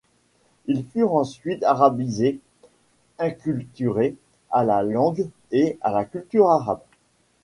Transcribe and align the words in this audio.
Ils 0.65 0.83
furent 0.83 1.13
ensuite 1.13 1.63
arabisés, 1.63 2.39
acculturés 3.19 4.15
à 4.49 4.63
la 4.63 4.81
langue 4.81 5.27
et 5.51 5.77
à 5.81 5.91
la 5.91 6.05
culture 6.05 6.49
arabe. 6.49 6.81